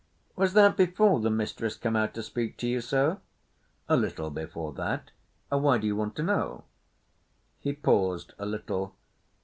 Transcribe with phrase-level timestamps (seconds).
[0.35, 3.19] "Was that before the mistress come out to speak to you, Sir?"
[3.87, 5.11] "A little before that.
[5.49, 6.63] Why d'you want to know?"
[7.59, 8.95] He paused a little.